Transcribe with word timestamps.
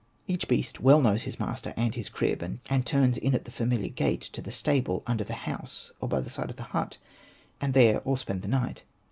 Each 0.27 0.47
beast 0.47 0.79
well 0.79 0.99
knows 0.99 1.21
his 1.21 1.39
master 1.39 1.75
and 1.77 1.93
his 1.93 2.09
crib, 2.09 2.41
and 2.41 2.85
turns 2.87 3.19
in 3.19 3.35
at 3.35 3.45
the 3.45 3.51
familiar 3.51 3.89
gate 3.91 4.21
to 4.21 4.41
the 4.41 4.51
stable 4.51 5.03
under 5.05 5.23
the 5.23 5.35
house, 5.45 5.91
or 5.99 6.09
by 6.09 6.21
the 6.21 6.29
side 6.31 6.49
of 6.49 6.55
the 6.55 6.63
hut; 6.73 6.97
and 7.61 7.75
there 7.75 7.99
all 7.99 8.17
spend 8.17 8.41
the 8.41 8.47
night. 8.47 8.83